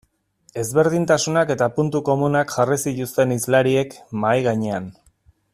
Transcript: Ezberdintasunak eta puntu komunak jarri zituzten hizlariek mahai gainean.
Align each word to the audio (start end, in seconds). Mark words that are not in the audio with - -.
Ezberdintasunak 0.61 1.51
eta 1.57 1.67
puntu 1.75 2.01
komunak 2.09 2.55
jarri 2.57 2.81
zituzten 2.87 3.37
hizlariek 3.37 3.97
mahai 4.25 4.37
gainean. 4.53 4.93